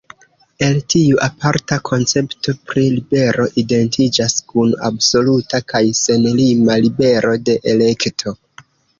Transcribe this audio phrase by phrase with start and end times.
[0.67, 8.35] El tiu aparta koncepto pri libero identiĝas kun absoluta kaj senlima “libero de elekto”.